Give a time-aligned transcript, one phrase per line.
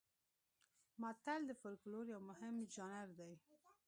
[1.01, 3.31] متل د فولکلور یو مهم ژانر دی